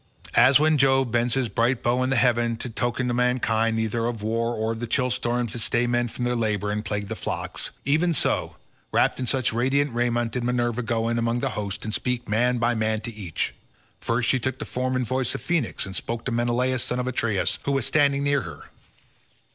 [0.33, 4.23] As when Jove bends his bright bow in heaven in token to mankind either of
[4.23, 7.15] war or of the chill storms that stay men from their labour and plague the
[7.15, 8.55] flocks—even so,
[8.91, 12.57] wrapped in such radiant raiment, did Minerva go in among the host and speak man
[12.57, 13.53] by man to each.
[13.99, 17.05] First she took the form and voice of Phoenix and spoke to Menelaus son of
[17.05, 18.61] Atreus, who was standing near her.